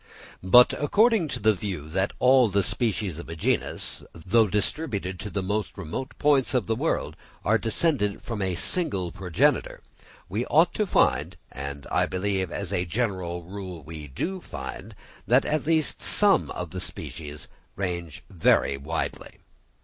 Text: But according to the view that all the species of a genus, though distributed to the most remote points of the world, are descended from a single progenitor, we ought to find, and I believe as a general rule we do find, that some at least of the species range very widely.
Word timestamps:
But 0.41 0.73
according 0.81 1.27
to 1.27 1.39
the 1.39 1.53
view 1.53 1.87
that 1.89 2.13
all 2.17 2.49
the 2.49 2.63
species 2.63 3.19
of 3.19 3.29
a 3.29 3.35
genus, 3.35 4.03
though 4.13 4.47
distributed 4.47 5.19
to 5.19 5.29
the 5.29 5.43
most 5.43 5.77
remote 5.77 6.15
points 6.17 6.55
of 6.55 6.65
the 6.65 6.75
world, 6.75 7.15
are 7.45 7.59
descended 7.59 8.23
from 8.23 8.41
a 8.41 8.55
single 8.55 9.11
progenitor, 9.11 9.83
we 10.27 10.43
ought 10.47 10.73
to 10.73 10.87
find, 10.87 11.37
and 11.51 11.85
I 11.91 12.07
believe 12.07 12.51
as 12.51 12.73
a 12.73 12.83
general 12.83 13.43
rule 13.43 13.83
we 13.83 14.07
do 14.07 14.41
find, 14.41 14.95
that 15.27 15.43
some 15.43 15.53
at 15.53 15.67
least 15.67 16.01
of 16.23 16.71
the 16.71 16.81
species 16.81 17.47
range 17.75 18.23
very 18.27 18.77
widely. 18.77 19.35